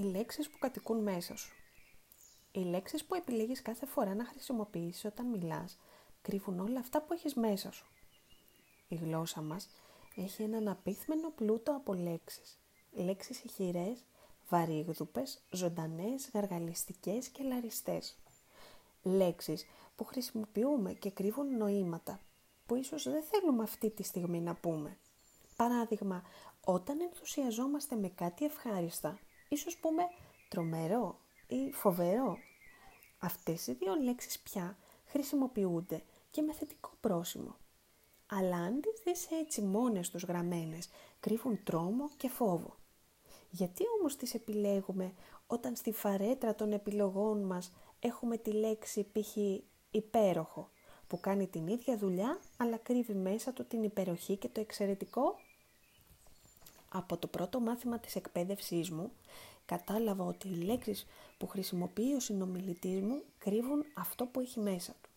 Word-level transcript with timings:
Οι 0.00 0.02
λέξεις 0.02 0.50
που 0.50 0.58
κατοικούν 0.58 1.02
μέσα 1.02 1.36
σου. 1.36 1.52
Οι 2.52 2.60
λέξεις 2.60 3.04
που 3.04 3.14
επιλέγεις 3.14 3.62
κάθε 3.62 3.86
φορά 3.86 4.14
να 4.14 4.24
χρησιμοποιήσεις 4.24 5.04
όταν 5.04 5.26
μιλάς 5.26 5.78
κρύβουν 6.22 6.60
όλα 6.60 6.80
αυτά 6.80 7.02
που 7.02 7.12
έχεις 7.12 7.34
μέσα 7.34 7.72
σου. 7.72 7.86
Η 8.88 8.94
γλώσσα 8.94 9.40
μας 9.40 9.68
έχει 10.16 10.42
έναν 10.42 10.68
απίθμενο 10.68 11.30
πλούτο 11.30 11.72
από 11.76 11.94
λέξεις. 11.94 12.60
Λέξεις 12.90 13.44
ηχηρές, 13.44 14.04
βαρύγδουπες, 14.48 15.42
ζωντανές, 15.50 16.30
γαργαλιστικές 16.34 17.28
και 17.28 17.42
λαριστές. 17.42 18.18
Λέξεις 19.02 19.66
που 19.96 20.04
χρησιμοποιούμε 20.04 20.92
και 20.92 21.10
κρύβουν 21.10 21.56
νοήματα 21.56 22.20
που 22.66 22.74
ίσως 22.74 23.02
δεν 23.02 23.22
θέλουμε 23.22 23.62
αυτή 23.62 23.90
τη 23.90 24.02
στιγμή 24.02 24.40
να 24.40 24.54
πούμε. 24.54 24.98
Παράδειγμα, 25.56 26.22
όταν 26.64 27.00
ενθουσιαζόμαστε 27.00 27.96
με 27.96 28.08
κάτι 28.08 28.44
ευχάριστα, 28.44 29.18
ίσως 29.52 29.76
πούμε 29.76 30.02
τρομερό 30.48 31.18
ή 31.46 31.72
φοβερό. 31.72 32.38
Αυτές 33.18 33.66
οι 33.66 33.72
δύο 33.72 33.94
λέξεις 33.94 34.38
πια 34.38 34.76
χρησιμοποιούνται 35.04 36.02
και 36.30 36.42
με 36.42 36.52
θετικό 36.52 36.90
πρόσημο. 37.00 37.56
Αλλά 38.26 38.56
αν 38.56 38.80
τις 38.80 39.00
δεις 39.04 39.28
έτσι 39.30 39.62
μόνες 39.62 40.10
τους 40.10 40.22
γραμμένες, 40.22 40.88
κρύβουν 41.20 41.62
τρόμο 41.64 42.10
και 42.16 42.28
φόβο. 42.28 42.76
Γιατί 43.50 43.84
όμως 43.98 44.16
τις 44.16 44.34
επιλέγουμε 44.34 45.12
όταν 45.46 45.76
στη 45.76 45.92
φαρέτρα 45.92 46.54
των 46.54 46.72
επιλογών 46.72 47.42
μας 47.42 47.72
έχουμε 48.00 48.36
τη 48.36 48.52
λέξη 48.52 49.06
π.χ. 49.12 49.36
υπέροχο, 49.90 50.70
που 51.06 51.20
κάνει 51.20 51.46
την 51.46 51.66
ίδια 51.66 51.96
δουλειά 51.96 52.40
αλλά 52.56 52.76
κρύβει 52.76 53.14
μέσα 53.14 53.52
του 53.52 53.66
την 53.66 53.82
υπεροχή 53.82 54.36
και 54.36 54.48
το 54.48 54.60
εξαιρετικό 54.60 55.38
από 56.92 57.16
το 57.16 57.26
πρώτο 57.26 57.60
μάθημα 57.60 57.98
της 57.98 58.16
εκπαίδευσής 58.16 58.90
μου, 58.90 59.12
κατάλαβα 59.66 60.24
ότι 60.24 60.48
οι 60.48 60.54
λέξεις 60.54 61.06
που 61.38 61.46
χρησιμοποιεί 61.46 62.14
ο 62.14 62.20
συνομιλητής 62.20 63.00
μου 63.00 63.22
κρύβουν 63.38 63.84
αυτό 63.94 64.26
που 64.26 64.40
έχει 64.40 64.60
μέσα 64.60 64.94
του. 65.00 65.10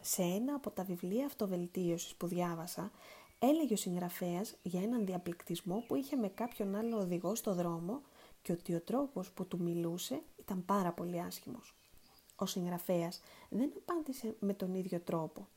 Σε 0.00 0.22
ένα 0.22 0.54
από 0.54 0.70
τα 0.70 0.84
βιβλία 0.84 1.26
αυτοβελτίωσης 1.26 2.14
που 2.14 2.26
διάβασα, 2.26 2.90
έλεγε 3.38 3.72
ο 3.72 3.76
συγγραφέας 3.76 4.54
για 4.62 4.82
έναν 4.82 5.06
διαπληκτισμό 5.06 5.84
που 5.86 5.94
είχε 5.94 6.16
με 6.16 6.28
κάποιον 6.28 6.74
άλλο 6.74 6.98
οδηγό 6.98 7.34
στο 7.34 7.54
δρόμο 7.54 8.00
και 8.42 8.52
ότι 8.52 8.74
ο 8.74 8.80
τρόπος 8.80 9.30
που 9.30 9.46
του 9.46 9.60
μιλούσε 9.60 10.22
ήταν 10.36 10.64
πάρα 10.64 10.92
πολύ 10.92 11.20
άσχημος. 11.20 11.74
Ο 12.36 12.46
συγγραφέας 12.46 13.20
δεν 13.48 13.72
απάντησε 13.76 14.34
με 14.38 14.54
τον 14.54 14.74
ίδιο 14.74 15.00
τρόπο. 15.00 15.48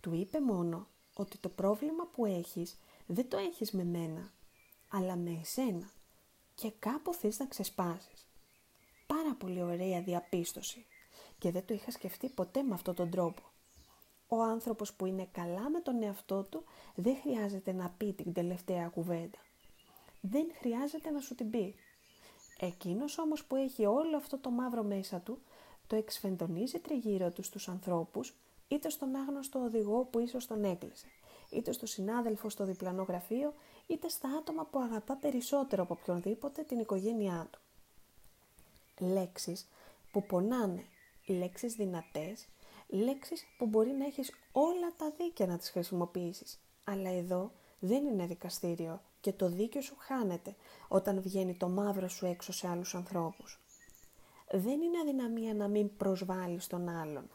Του 0.00 0.14
είπε 0.14 0.40
μόνο 0.40 0.86
ότι 1.14 1.38
το 1.38 1.48
πρόβλημα 1.48 2.06
που 2.06 2.26
έχεις 2.26 2.78
δεν 3.06 3.28
το 3.28 3.36
έχεις 3.36 3.70
με 3.70 3.84
μένα, 3.84 4.32
αλλά 4.88 5.16
με 5.16 5.38
εσένα 5.40 5.90
και 6.54 6.72
κάπου 6.78 7.14
θες 7.14 7.38
να 7.38 7.46
ξεσπάσεις. 7.46 8.26
Πάρα 9.06 9.34
πολύ 9.38 9.62
ωραία 9.62 10.02
διαπίστωση 10.02 10.86
και 11.38 11.50
δεν 11.50 11.64
το 11.64 11.74
είχα 11.74 11.90
σκεφτεί 11.90 12.28
ποτέ 12.28 12.62
με 12.62 12.74
αυτόν 12.74 12.94
τον 12.94 13.10
τρόπο. 13.10 13.42
Ο 14.28 14.42
άνθρωπος 14.42 14.94
που 14.94 15.06
είναι 15.06 15.28
καλά 15.32 15.70
με 15.70 15.80
τον 15.80 16.02
εαυτό 16.02 16.42
του 16.42 16.64
δεν 16.94 17.16
χρειάζεται 17.16 17.72
να 17.72 17.94
πει 17.96 18.12
την 18.12 18.32
τελευταία 18.32 18.88
κουβέντα. 18.88 19.38
Δεν 20.20 20.46
χρειάζεται 20.58 21.10
να 21.10 21.20
σου 21.20 21.34
την 21.34 21.50
πει. 21.50 21.74
Εκείνος 22.58 23.18
όμως 23.18 23.44
που 23.44 23.56
έχει 23.56 23.86
όλο 23.86 24.16
αυτό 24.16 24.38
το 24.38 24.50
μαύρο 24.50 24.82
μέσα 24.82 25.20
του, 25.20 25.42
το 25.86 25.96
εξφεντονίζει 25.96 26.78
τριγύρω 26.78 27.30
του 27.30 27.42
στους 27.42 27.68
ανθρώπους, 27.68 28.36
είτε 28.68 28.90
στον 28.90 29.14
άγνωστο 29.14 29.58
οδηγό 29.58 30.04
που 30.04 30.18
ίσως 30.18 30.46
τον 30.46 30.64
έκλεισε, 30.64 31.06
είτε 31.50 31.72
στο 31.72 31.86
συνάδελφο 31.86 32.48
στο 32.48 32.64
διπλανό 32.64 33.02
γραφείο, 33.02 33.54
είτε 33.88 34.08
στα 34.08 34.28
άτομα 34.28 34.64
που 34.64 34.78
αγαπά 34.78 35.16
περισσότερο 35.16 35.82
από 35.82 35.96
οποιονδήποτε 36.00 36.62
την 36.62 36.78
οικογένειά 36.78 37.48
του. 37.50 37.60
Λέξεις 39.06 39.68
που 40.12 40.26
πονάνε, 40.26 40.84
λέξεις 41.26 41.74
δυνατές, 41.74 42.46
λέξεις 42.88 43.44
που 43.58 43.66
μπορεί 43.66 43.90
να 43.90 44.04
έχεις 44.06 44.32
όλα 44.52 44.92
τα 44.96 45.12
δίκαια 45.18 45.46
να 45.46 45.58
τις 45.58 45.70
χρησιμοποιήσεις. 45.70 46.60
Αλλά 46.84 47.10
εδώ 47.10 47.52
δεν 47.78 48.06
είναι 48.06 48.26
δικαστήριο 48.26 49.02
και 49.20 49.32
το 49.32 49.48
δίκαιο 49.48 49.82
σου 49.82 49.96
χάνεται 49.98 50.56
όταν 50.88 51.20
βγαίνει 51.22 51.54
το 51.54 51.68
μαύρο 51.68 52.08
σου 52.08 52.26
έξω 52.26 52.52
σε 52.52 52.68
άλλους 52.68 52.94
ανθρώπους. 52.94 53.60
Δεν 54.50 54.80
είναι 54.80 54.98
αδυναμία 54.98 55.54
να 55.54 55.68
μην 55.68 55.96
προσβάλλεις 55.96 56.66
τον 56.66 56.88
άλλον. 56.88 57.30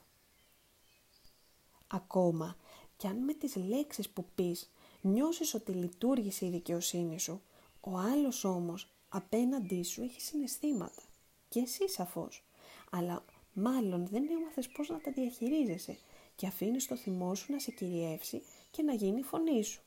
Ακόμα 1.88 2.56
και 2.98 3.08
αν 3.08 3.18
με 3.18 3.34
τις 3.34 3.56
λέξεις 3.56 4.10
που 4.10 4.26
πεις 4.36 4.72
νιώσεις 5.04 5.54
ότι 5.54 5.72
λειτουργήσε 5.72 6.46
η 6.46 6.50
δικαιοσύνη 6.50 7.20
σου, 7.20 7.42
ο 7.82 7.98
άλλος 7.98 8.44
όμως 8.44 8.88
απέναντί 9.10 9.84
σου 9.84 10.02
έχει 10.02 10.22
συναισθήματα. 10.22 11.02
Και 11.50 11.60
εσύ 11.60 11.90
σαφώς. 11.90 12.44
Αλλά 12.92 13.26
μάλλον 13.54 14.08
δεν 14.08 14.30
έμαθες 14.30 14.68
πώς 14.68 14.90
να 14.90 15.02
τα 15.02 15.12
διαχειρίζεσαι 15.12 15.98
και 16.36 16.48
αφήνεις 16.48 16.88
το 16.88 16.96
θυμό 16.96 17.36
σου 17.36 17.52
να 17.52 17.60
σε 17.60 17.72
κυριεύσει 17.72 18.42
και 18.72 18.82
να 18.82 18.94
γίνει 18.94 19.20
η 19.20 19.24
φωνή 19.24 19.64
σου. 19.64 19.82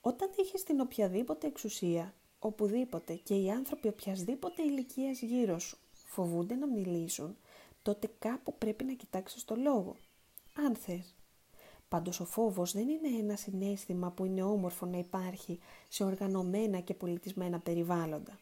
Όταν 0.00 0.30
έχεις 0.38 0.62
την 0.62 0.80
οποιαδήποτε 0.80 1.46
εξουσία, 1.46 2.14
οπουδήποτε 2.38 3.14
και 3.14 3.34
οι 3.34 3.50
άνθρωποι 3.50 3.88
οποιασδήποτε 3.88 4.62
ηλικίας 4.62 5.20
γύρω 5.20 5.58
σου 5.58 5.78
φοβούνται 5.92 6.54
να 6.54 6.66
μιλήσουν, 6.66 7.36
τότε 7.82 8.10
κάπου 8.18 8.54
πρέπει 8.58 8.84
να 8.84 8.92
κοιτάξεις 8.92 9.44
το 9.44 9.56
λόγο. 9.56 9.96
Αν 10.54 10.76
θες. 10.76 11.14
Πάντως 11.92 12.20
ο 12.20 12.24
φόβος 12.24 12.72
δεν 12.72 12.88
είναι 12.88 13.08
ένα 13.18 13.36
συνέστημα 13.36 14.10
που 14.10 14.24
είναι 14.24 14.42
όμορφο 14.42 14.86
να 14.86 14.98
υπάρχει 14.98 15.58
σε 15.88 16.04
οργανωμένα 16.04 16.80
και 16.80 16.94
πολιτισμένα 16.94 17.60
περιβάλλοντα. 17.60 18.38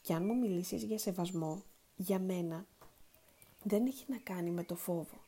Και 0.00 0.14
αν 0.14 0.24
μου 0.24 0.38
μιλήσεις 0.38 0.82
για 0.82 0.98
σεβασμό, 0.98 1.62
για 1.96 2.18
μένα, 2.18 2.66
δεν 3.62 3.86
έχει 3.86 4.04
να 4.08 4.18
κάνει 4.18 4.50
με 4.50 4.64
το 4.64 4.74
φόβο. 4.74 5.22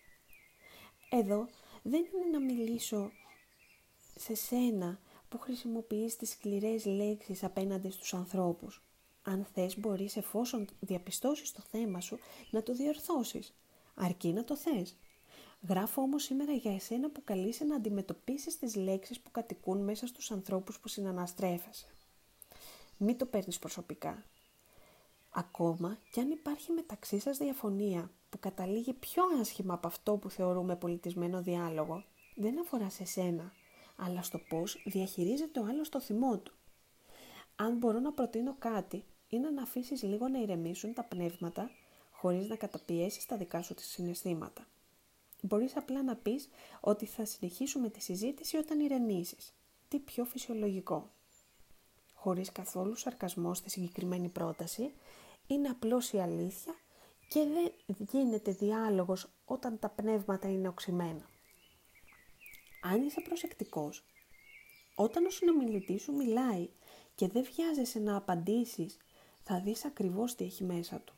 Εδώ 1.11 1.47
δεν 1.83 2.01
είναι 2.01 2.39
να 2.39 2.41
μιλήσω 2.41 3.11
σε 4.17 4.35
σένα 4.35 5.01
που 5.29 5.39
χρησιμοποιείς 5.39 6.17
τις 6.17 6.31
σκληρές 6.31 6.85
λέξεις 6.85 7.45
απέναντι 7.45 7.91
στους 7.91 8.15
ανθρώπους. 8.15 8.83
Αν 9.23 9.47
θες 9.55 9.79
μπορείς 9.79 10.17
εφόσον 10.17 10.69
διαπιστώσεις 10.81 11.53
το 11.53 11.63
θέμα 11.71 12.01
σου 12.01 12.19
να 12.51 12.63
το 12.63 12.75
διορθώσεις, 12.75 13.55
αρκεί 13.95 14.33
να 14.33 14.45
το 14.45 14.57
θες. 14.57 14.97
Γράφω 15.69 16.03
όμως 16.03 16.23
σήμερα 16.23 16.53
για 16.53 16.75
εσένα 16.75 17.11
που 17.11 17.25
καλείσαι 17.25 17.65
να 17.65 17.77
αντιμετωπίσεις 17.77 18.59
τις 18.59 18.77
λέξεις 18.77 19.21
που 19.21 19.31
κατοικούν 19.31 19.79
μέσα 19.85 20.07
στους 20.07 20.31
ανθρώπους 20.31 20.81
που 20.81 20.89
συναναστρέφεσαι. 20.89 21.87
Μην 22.97 23.19
το 23.19 23.27
παίρνεις 23.27 23.59
προσωπικά. 23.59 24.25
Ακόμα 25.31 25.99
κι 26.11 26.21
αν 26.21 26.31
υπάρχει 26.31 26.73
μεταξύ 26.73 27.19
σας 27.19 27.39
διαφωνία 27.39 28.11
που 28.31 28.39
καταλήγει 28.39 28.93
πιο 28.93 29.23
άσχημα 29.41 29.75
από 29.75 29.87
αυτό 29.87 30.17
που 30.17 30.31
θεωρούμε 30.31 30.77
πολιτισμένο 30.77 31.43
διάλογο, 31.43 32.05
δεν 32.35 32.61
αφορά 32.61 32.91
σε 32.91 33.05
σένα, 33.05 33.53
αλλά 33.97 34.23
στο 34.23 34.39
πώς 34.39 34.83
διαχειρίζεται 34.85 35.61
ο 35.61 35.65
άλλος 35.65 35.89
το 35.89 36.01
θυμό 36.01 36.39
του. 36.39 36.55
Αν 37.57 37.77
μπορώ 37.77 37.99
να 37.99 38.13
προτείνω 38.13 38.55
κάτι, 38.59 39.05
είναι 39.29 39.51
να 39.51 39.63
αφήσεις 39.63 40.03
λίγο 40.03 40.29
να 40.29 40.39
ηρεμήσουν 40.39 40.95
τα 40.95 41.05
πνεύματα, 41.05 41.71
χωρίς 42.11 42.49
να 42.49 42.57
καταπιέσεις 42.57 43.27
τα 43.27 43.37
δικά 43.37 43.63
σου 43.63 43.75
συναισθήματα. 43.79 44.67
Μπορείς 45.43 45.77
απλά 45.77 46.03
να 46.03 46.17
πεις 46.17 46.49
ότι 46.81 47.07
θα 47.07 47.25
συνεχίσουμε 47.25 47.91
τη 47.91 48.01
συζήτηση 48.01 48.57
όταν 48.57 48.81
ηρεμήσεις. 48.81 49.55
Τι 49.89 49.99
πιο 49.99 50.25
φυσιολογικό. 50.25 51.11
Χωρίς 52.15 52.53
καθόλου 52.53 52.97
σαρκασμό 52.97 53.55
στη 53.55 53.71
συγκεκριμένη 53.71 54.29
πρόταση, 54.29 54.93
είναι 55.47 55.69
απλώς 55.69 56.13
η 56.13 56.19
αλήθεια 56.21 56.75
και 57.29 57.45
δεν 57.45 57.73
γίνεται 58.11 58.53
διάλογος 58.53 59.31
όταν 59.45 59.79
τα 59.79 59.89
πνεύματα 59.89 60.49
είναι 60.49 60.69
οξυμένα. 60.69 61.29
Αν 62.83 63.03
είσαι 63.03 63.21
προσεκτικός, 63.21 64.05
όταν 64.95 65.27
ο 65.27 65.31
συνομιλητής 65.31 66.03
σου 66.03 66.13
μιλάει 66.13 66.69
και 67.15 67.29
δεν 67.29 67.45
βιάζεσαι 67.45 67.99
να 67.99 68.17
απαντήσεις, 68.17 68.97
θα 69.43 69.61
δεις 69.61 69.85
ακριβώς 69.85 70.35
τι 70.35 70.45
έχει 70.45 70.65
μέσα 70.65 71.01
του. 71.01 71.15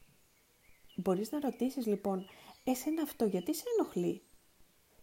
Μπορείς 1.03 1.31
να 1.31 1.41
ρωτήσεις 1.41 1.87
λοιπόν 1.87 2.27
Εσένα 2.65 3.03
αυτό 3.03 3.25
γιατί 3.25 3.55
σε 3.55 3.65
ενοχλεί; 3.79 4.23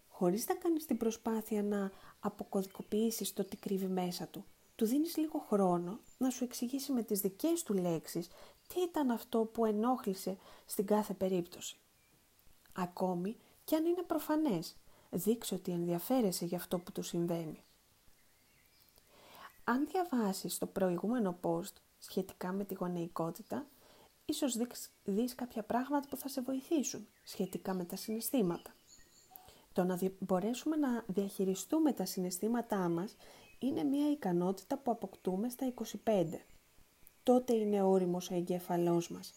Χωρίς 0.07 0.47
να 0.47 0.55
κάνεις 0.55 0.85
την 0.85 0.97
προσπάθεια 0.97 1.63
να 1.63 1.91
αποκωδικοποιήσεις 2.19 3.33
το 3.33 3.43
τι 3.43 3.57
κρύβει 3.57 3.87
μέσα 3.87 4.27
του. 4.27 4.45
Του 4.75 4.85
δίνεις 4.85 5.17
λίγο 5.17 5.39
χρόνο 5.39 5.99
να 6.17 6.29
σου 6.29 6.43
εξηγήσει 6.43 6.91
με 6.91 7.03
τις 7.03 7.19
δικές 7.19 7.63
του 7.63 7.73
λέξεις 7.73 8.27
τι 8.67 8.81
ήταν 8.81 9.11
αυτό 9.11 9.39
που 9.39 9.65
ενόχλησε 9.65 10.37
στην 10.65 10.85
κάθε 10.85 11.13
περίπτωση. 11.13 11.77
Ακόμη 12.73 13.37
και 13.63 13.75
αν 13.75 13.85
είναι 13.85 14.03
προφανές, 14.03 14.75
δείξε 15.09 15.55
ότι 15.55 15.71
ενδιαφέρεσαι 15.71 16.45
για 16.45 16.57
αυτό 16.57 16.79
που 16.79 16.91
του 16.91 17.03
συμβαίνει. 17.03 17.63
Αν 19.63 19.87
διαβάσεις 19.91 20.57
το 20.57 20.65
προηγούμενο 20.65 21.39
post 21.41 21.73
σχετικά 21.99 22.51
με 22.51 22.63
τη 22.63 22.73
γονεϊκότητα, 22.73 23.65
ίσως 24.29 24.57
δεις 25.03 25.35
κάποια 25.35 25.63
πράγματα 25.63 26.07
που 26.09 26.17
θα 26.17 26.27
σε 26.27 26.41
βοηθήσουν 26.41 27.07
σχετικά 27.23 27.73
με 27.73 27.85
τα 27.85 27.95
συναισθήματα. 27.95 28.73
Το 29.73 29.83
να 29.83 29.99
μπορέσουμε 30.19 30.75
να 30.75 31.03
διαχειριστούμε 31.07 31.93
τα 31.93 32.05
συναισθήματά 32.05 32.89
μας 32.89 33.15
είναι 33.59 33.83
μια 33.83 34.11
ικανότητα 34.11 34.77
που 34.77 34.91
αποκτούμε 34.91 35.49
στα 35.49 35.73
25. 36.05 36.25
τότε 37.23 37.53
είναι 37.53 37.81
όριμος 37.81 38.29
ο 38.29 38.35
εγκέφαλός 38.35 39.09
μας. 39.09 39.33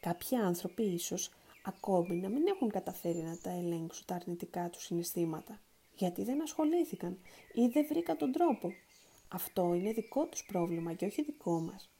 Κάποιοι 0.00 0.36
άνθρωποι 0.36 0.82
ίσως 0.82 1.30
ακόμη 1.64 2.16
να 2.16 2.28
μην 2.28 2.46
έχουν 2.46 2.70
καταφέρει 2.70 3.22
να 3.22 3.38
τα 3.38 3.50
ελέγξουν 3.50 4.06
τα 4.06 4.14
αρνητικά 4.14 4.70
τους 4.70 4.82
συναισθήματα, 4.82 5.60
γιατί 5.94 6.24
δεν 6.24 6.42
ασχολήθηκαν 6.42 7.18
ή 7.52 7.66
δεν 7.66 7.86
βρήκαν 7.88 8.16
τον 8.16 8.32
τρόπο. 8.32 8.72
Αυτό 9.28 9.74
είναι 9.74 9.92
δικό 9.92 10.26
τους 10.26 10.44
πρόβλημα 10.44 10.92
και 10.92 11.06
όχι 11.06 11.22
δικό 11.22 11.60
μας. 11.60 11.90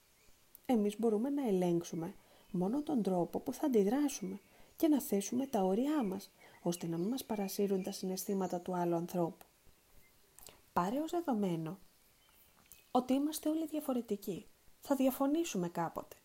Εμείς 0.67 0.99
μπορούμε 0.99 1.31
να 1.31 1.47
ελέγξουμε 1.47 2.15
μόνο 2.51 2.83
τον 2.83 3.03
τρόπο 3.03 3.41
που 3.41 3.53
θα 3.53 3.67
αντιδράσουμε 3.67 4.41
και 4.77 4.89
να 4.89 5.01
θέσουμε 5.01 5.47
τα 5.47 5.63
όρια 5.63 6.03
μας, 6.03 6.31
ώστε 6.63 6.87
να 6.87 6.99
μην 6.99 7.09
μας 7.09 7.25
παρασύρουν 7.25 7.83
τα 7.83 7.93
συναισθήματα 7.93 8.61
του 8.61 8.75
άλλου 8.75 8.95
ανθρώπου. 8.95 9.45
Πάρε 10.73 11.01
ως 11.01 11.11
δεδομένο 11.11 11.79
ότι 12.91 13.13
είμαστε 13.13 13.49
όλοι 13.49 13.67
διαφορετικοί. 13.67 14.47
Θα 14.81 14.95
διαφωνήσουμε 14.95 15.69
κάποτε. 15.69 16.17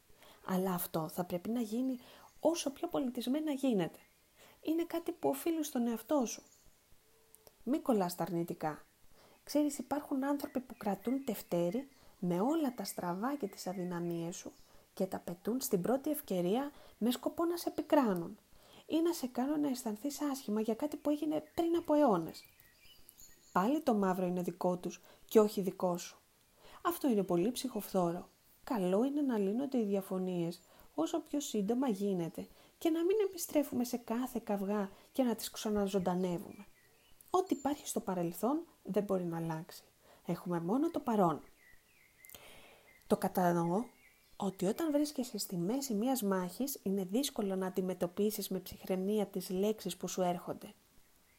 Αλλά 0.46 0.74
αυτό 0.74 1.08
θα 1.08 1.26
πρέπει 1.26 1.50
να 1.50 1.62
γίνει 1.62 2.00
όσο 2.40 2.72
πιο 2.72 2.88
πολιτισμένα 2.88 3.52
γίνεται. 3.52 4.00
Είναι 4.62 4.84
κάτι 4.84 5.12
που 5.12 5.30
οφείλει 5.30 5.64
στον 5.64 5.88
εαυτό 5.88 6.26
σου. 6.26 6.44
Μη 7.64 7.80
κολλάς 7.80 8.16
τα 8.16 8.24
αρνητικά. 8.24 8.86
Ξέρεις 9.44 9.78
υπάρχουν 9.78 10.24
άνθρωποι 10.24 10.60
που 10.60 10.76
κρατούν 10.78 11.24
τευτέρι 11.24 11.88
με 12.24 12.42
όλα 12.42 12.74
τα 12.74 12.84
στραβά 12.84 13.36
και 13.36 13.48
τις 13.48 13.68
αδυναμίες 13.68 14.36
σου 14.36 14.52
και 14.94 15.06
τα 15.06 15.20
πετούν 15.20 15.62
στην 15.62 15.82
πρώτη 15.82 16.10
ευκαιρία 16.10 16.72
με 16.98 17.12
σκοπό 17.12 17.46
να 17.46 17.58
σε 17.58 17.70
επικράνουν 17.70 18.38
ή 18.86 19.02
να 19.02 19.14
σε 19.14 19.28
κάνουν 19.28 19.60
να 19.60 19.70
αισθανθείς 19.70 20.22
άσχημα 20.22 20.62
για 20.62 20.76
κάτι 20.76 20.98
που 20.98 21.10
έγινε 21.10 21.44
πριν 21.56 21.76
από 21.76 21.94
αιώνες. 21.94 22.44
Πάλι 23.52 23.82
το 23.82 23.94
μαύρο 23.94 24.26
είναι 24.26 24.42
δικό 24.42 24.78
τους 24.78 25.02
και 25.26 25.40
όχι 25.40 25.62
δικό 25.62 25.98
σου. 25.98 26.20
Αυτό 26.82 27.10
είναι 27.10 27.24
πολύ 27.24 27.52
ψυχοφθόρο. 27.52 28.30
Καλό 28.64 29.04
είναι 29.04 29.22
να 29.22 29.38
λύνονται 29.38 29.78
οι 29.78 29.86
διαφωνίες 29.86 30.62
όσο 30.94 31.20
πιο 31.20 31.40
σύντομα 31.40 31.88
γίνεται 31.88 32.48
και 32.78 32.90
να 32.90 33.04
μην 33.04 33.18
επιστρέφουμε 33.30 33.84
σε 33.84 33.98
κάθε 33.98 34.42
καυγά 34.44 34.90
και 35.12 35.24
να 35.24 35.36
τις 35.36 35.50
ξαναζωντανεύουμε. 35.52 36.66
Ό,τι 37.30 37.56
υπάρχει 37.56 37.88
στο 37.88 38.00
παρελθόν 38.00 38.68
δεν 38.84 39.04
μπορεί 39.04 39.24
να 39.24 39.38
αλλάξει. 39.38 39.84
Έχουμε 40.26 40.60
μόνο 40.60 40.92
το 40.92 41.00
παρόν. 41.00 41.42
Το 43.12 43.18
κατανοώ 43.18 43.84
ότι 44.36 44.66
όταν 44.66 44.92
βρίσκεσαι 44.92 45.38
στη 45.38 45.58
μέση 45.58 45.94
μιας 45.94 46.24
μάχης 46.24 46.80
είναι 46.84 47.04
δύσκολο 47.04 47.56
να 47.56 47.68
αντιμετωπίσεις 47.68 48.50
με 48.50 48.60
ψυχραιμία 48.60 49.26
τις 49.26 49.50
λέξεις 49.50 49.98
που 49.98 50.08
σου 50.08 50.22
έρχονται. 50.22 50.74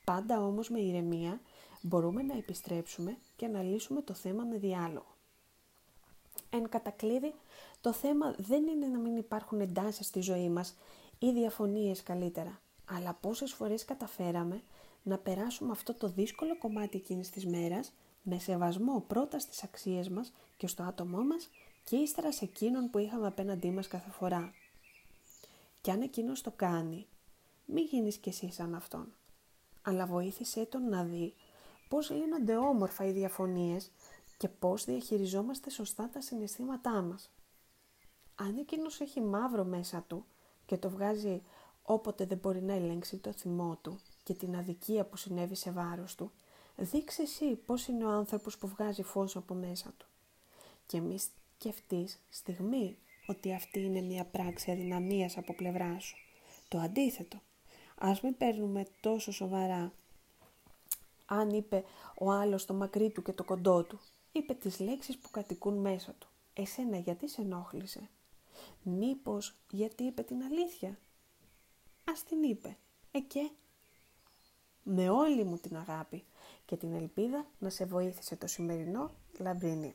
Πάντα 0.04 0.44
όμως 0.44 0.70
με 0.70 0.80
ηρεμία 0.80 1.40
μπορούμε 1.80 2.22
να 2.22 2.36
επιστρέψουμε 2.36 3.16
και 3.36 3.46
να 3.46 3.62
λύσουμε 3.62 4.02
το 4.02 4.14
θέμα 4.14 4.44
με 4.44 4.58
διάλογο. 4.58 5.16
Εν 6.50 6.68
κατακλείδη, 6.68 7.34
το 7.80 7.92
θέμα 7.92 8.34
δεν 8.38 8.66
είναι 8.66 8.86
να 8.86 8.98
μην 8.98 9.16
υπάρχουν 9.16 9.60
εντάσεις 9.60 10.06
στη 10.06 10.20
ζωή 10.20 10.48
μας 10.48 10.76
ή 11.18 11.30
διαφωνίες 11.30 12.02
καλύτερα, 12.02 12.60
αλλά 12.84 13.14
πόσες 13.20 13.52
φορές 13.52 13.84
καταφέραμε 13.84 14.62
να 15.02 15.18
περάσουμε 15.18 15.72
αυτό 15.72 15.94
το 15.94 16.08
δύσκολο 16.08 16.58
κομμάτι 16.58 16.96
εκείνης 16.96 17.30
της 17.30 17.46
μέρας 17.46 17.92
με 18.22 18.38
σεβασμό 18.38 19.00
πρώτα 19.00 19.38
στις 19.38 19.62
αξίες 19.62 20.08
μας 20.08 20.32
και 20.56 20.66
στο 20.66 20.82
άτομό 20.82 21.22
μας 21.24 21.48
και 21.84 21.96
ύστερα 21.96 22.32
σε 22.32 22.44
εκείνον 22.44 22.90
που 22.90 22.98
είχαμε 22.98 23.26
απέναντί 23.26 23.70
μας 23.70 23.88
κάθε 23.88 24.10
φορά. 24.10 24.52
Και 25.80 25.90
αν 25.90 26.00
εκείνος 26.00 26.40
το 26.40 26.50
κάνει, 26.56 27.06
μη 27.66 27.80
γίνεις 27.80 28.16
κι 28.16 28.28
εσύ 28.28 28.52
σαν 28.52 28.74
αυτόν, 28.74 29.12
αλλά 29.82 30.06
βοήθησέ 30.06 30.64
τον 30.64 30.88
να 30.88 31.04
δει 31.04 31.34
πώς 31.88 32.10
λύνονται 32.10 32.56
όμορφα 32.56 33.04
οι 33.04 33.12
διαφωνίες 33.12 33.90
και 34.36 34.48
πώς 34.48 34.84
διαχειριζόμαστε 34.84 35.70
σωστά 35.70 36.08
τα 36.08 36.20
συναισθήματά 36.20 37.02
μας. 37.02 37.30
Αν 38.34 38.56
εκείνος 38.58 39.00
έχει 39.00 39.20
μαύρο 39.20 39.64
μέσα 39.64 40.04
του 40.08 40.24
και 40.66 40.76
το 40.76 40.90
βγάζει 40.90 41.42
όποτε 41.82 42.24
δεν 42.24 42.38
μπορεί 42.38 42.62
να 42.62 42.72
ελέγξει 42.72 43.18
το 43.18 43.32
θυμό 43.32 43.78
του 43.82 44.00
και 44.22 44.34
την 44.34 44.56
αδικία 44.56 45.04
που 45.04 45.16
συνέβη 45.16 45.54
σε 45.54 45.70
βάρος 45.70 46.14
του, 46.14 46.32
δείξε 46.76 47.22
εσύ 47.22 47.54
πώς 47.54 47.86
είναι 47.86 48.04
ο 48.04 48.08
άνθρωπος 48.10 48.58
που 48.58 48.66
βγάζει 48.68 49.02
φως 49.02 49.36
από 49.36 49.54
μέσα 49.54 49.94
του. 49.98 50.06
Και 50.86 51.00
μη 51.00 51.18
σκεφτείς 51.18 52.20
στιγμή 52.28 52.98
ότι 53.26 53.54
αυτή 53.54 53.80
είναι 53.80 54.00
μια 54.00 54.24
πράξη 54.24 54.70
αδυναμίας 54.70 55.36
από 55.36 55.54
πλευρά 55.54 55.98
σου. 55.98 56.16
Το 56.68 56.78
αντίθετο. 56.78 57.40
Ας 57.98 58.20
μην 58.20 58.36
παίρνουμε 58.36 58.86
τόσο 59.00 59.32
σοβαρά 59.32 59.92
αν 61.26 61.50
είπε 61.50 61.84
ο 62.18 62.30
άλλος 62.30 62.64
το 62.64 62.74
μακρύ 62.74 63.10
του 63.10 63.22
και 63.22 63.32
το 63.32 63.44
κοντό 63.44 63.82
του. 63.82 64.00
Είπε 64.32 64.54
τις 64.54 64.80
λέξεις 64.80 65.18
που 65.18 65.30
κατοικούν 65.30 65.78
μέσα 65.78 66.14
του. 66.18 66.28
Εσένα 66.54 66.96
γιατί 66.96 67.28
σε 67.28 67.40
ενόχλησε; 67.40 68.08
Μήπως 68.82 69.54
γιατί 69.70 70.02
είπε 70.02 70.22
την 70.22 70.42
αλήθεια; 70.42 70.98
Ας 72.04 72.24
την 72.24 72.42
είπε. 72.42 72.76
Εκέ. 73.10 73.50
Με 74.82 75.10
όλη 75.10 75.44
μου 75.44 75.58
την 75.58 75.76
αγάπη 75.76 76.24
και 76.72 76.78
την 76.78 76.94
ελπίδα 76.94 77.46
να 77.58 77.70
σε 77.70 77.84
βοήθησε 77.84 78.36
το 78.36 78.46
σημερινό 78.46 79.10
λαμπρινί. 79.38 79.94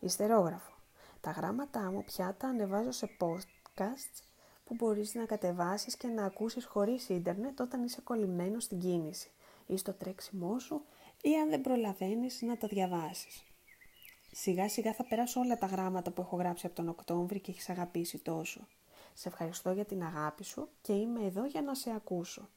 Ιστερόγραφο. 0.00 0.72
Τα 1.20 1.30
γράμματά 1.30 1.90
μου 1.90 2.04
πια 2.04 2.34
τα 2.38 2.48
ανεβάζω 2.48 2.90
σε 2.90 3.08
podcasts 3.20 4.22
που 4.64 4.74
μπορείς 4.74 5.14
να 5.14 5.24
κατεβάσεις 5.24 5.96
και 5.96 6.08
να 6.08 6.24
ακούσεις 6.24 6.64
χωρίς 6.64 7.08
ίντερνετ 7.08 7.60
όταν 7.60 7.82
είσαι 7.84 8.00
κολλημένος 8.00 8.64
στην 8.64 8.78
κίνηση 8.78 9.30
ή 9.66 9.76
στο 9.76 9.92
τρέξιμό 9.92 10.58
σου 10.58 10.84
ή 11.22 11.36
αν 11.36 11.50
δεν 11.50 11.60
προλαβαίνεις 11.60 12.42
να 12.42 12.56
τα 12.56 12.68
διαβάσεις. 12.68 13.44
Σιγά 14.32 14.68
σιγά 14.68 14.92
θα 14.94 15.04
περάσω 15.04 15.40
όλα 15.40 15.58
τα 15.58 15.66
γράμματα 15.66 16.10
που 16.10 16.20
έχω 16.20 16.36
γράψει 16.36 16.66
από 16.66 16.74
τον 16.74 16.88
Οκτώβρη 16.88 17.40
και 17.40 17.50
έχεις 17.50 17.68
αγαπήσει 17.68 18.18
τόσο. 18.18 18.66
Σε 19.14 19.28
ευχαριστώ 19.28 19.72
για 19.72 19.84
την 19.84 20.02
αγάπη 20.02 20.44
σου 20.44 20.68
και 20.82 20.92
είμαι 20.92 21.24
εδώ 21.24 21.46
για 21.46 21.62
να 21.62 21.74
σε 21.74 21.90
ακούσω. 21.90 22.48